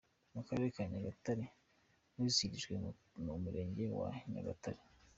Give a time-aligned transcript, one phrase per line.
[0.33, 1.43] Mu karere ka Nyagatare
[2.17, 2.73] wizihirijwe
[3.25, 4.81] mu murenge wa Nyagatare.